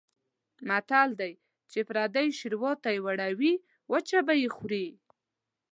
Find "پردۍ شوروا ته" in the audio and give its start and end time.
1.87-2.89